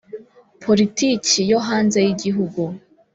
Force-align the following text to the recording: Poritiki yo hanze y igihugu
Poritiki 0.63 1.41
yo 1.51 1.59
hanze 1.67 1.97
y 2.05 2.09
igihugu 2.13 2.61